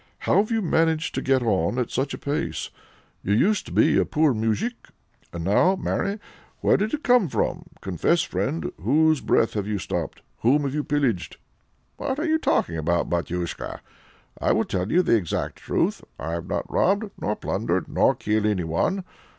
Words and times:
How 0.17 0.37
have 0.37 0.49
you 0.49 0.63
managed 0.63 1.13
to 1.13 1.21
get 1.21 1.43
on 1.43 1.77
at 1.77 1.91
such 1.91 2.15
a 2.15 2.17
pace? 2.17 2.71
You 3.21 3.35
used 3.35 3.67
to 3.67 3.71
be 3.71 3.99
a 3.99 4.03
poor 4.03 4.33
moujik, 4.33 4.89
and 5.31 5.43
now 5.43 5.75
marry! 5.75 6.17
where 6.61 6.75
did 6.75 6.95
it 6.95 7.03
come 7.03 7.29
from? 7.29 7.67
Confess, 7.81 8.21
friend, 8.23 8.71
whose 8.81 9.21
breath 9.21 9.53
have 9.53 9.67
you 9.67 9.77
stopped? 9.77 10.23
whom 10.39 10.63
have 10.63 10.73
you 10.73 10.83
pillaged?" 10.83 11.37
"What 11.97 12.17
are 12.17 12.25
you 12.25 12.39
talking 12.39 12.77
about, 12.77 13.11
batyushka? 13.11 13.79
I 14.39 14.51
will 14.53 14.65
tell 14.65 14.91
you 14.91 15.03
the 15.03 15.15
exact 15.15 15.57
truth. 15.57 16.03
I 16.17 16.31
have 16.31 16.47
not 16.47 16.71
robbed, 16.73 17.11
nor 17.21 17.35
plundered, 17.35 17.87
nor 17.87 18.15
killed 18.15 18.47
anyone. 18.47 19.03